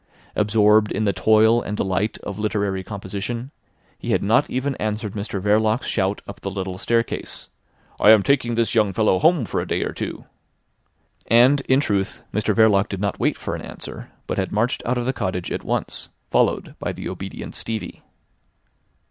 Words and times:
Absorbed 0.35 0.91
in 0.91 1.05
the 1.05 1.13
toil 1.13 1.61
and 1.61 1.77
delight 1.77 2.17
of 2.23 2.39
literary 2.39 2.83
composition, 2.83 3.51
he 3.99 4.09
had 4.13 4.23
not 4.23 4.49
even 4.49 4.73
answered 4.77 5.13
Mr 5.13 5.39
Verloc's 5.39 5.85
shout 5.85 6.23
up 6.27 6.39
the 6.39 6.49
little 6.49 6.79
staircase. 6.79 7.49
"I 7.99 8.09
am 8.09 8.23
taking 8.23 8.55
this 8.55 8.73
young 8.73 8.93
fellow 8.93 9.19
home 9.19 9.45
for 9.45 9.61
a 9.61 9.67
day 9.67 9.83
or 9.83 9.93
two." 9.93 10.25
And, 11.27 11.61
in 11.69 11.79
truth, 11.81 12.23
Mr 12.33 12.55
Verloc 12.55 12.89
did 12.89 12.99
not 12.99 13.19
wait 13.19 13.37
for 13.37 13.53
an 13.53 13.61
answer, 13.61 14.09
but 14.25 14.39
had 14.39 14.51
marched 14.51 14.81
out 14.87 14.97
of 14.97 15.05
the 15.05 15.13
cottage 15.13 15.51
at 15.51 15.63
once, 15.63 16.09
followed 16.31 16.73
by 16.79 16.93
the 16.93 17.07
obedient 17.07 17.53
Stevie. 17.53 18.01